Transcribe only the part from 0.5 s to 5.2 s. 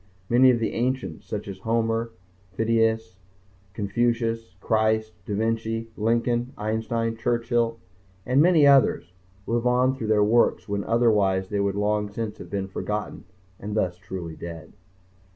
the ancients such as Homer, Phidias, Confucius, Christ,